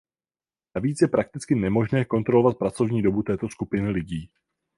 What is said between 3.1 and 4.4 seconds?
této skupiny lidí.